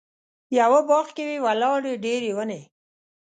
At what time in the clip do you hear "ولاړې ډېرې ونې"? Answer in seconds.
1.45-2.61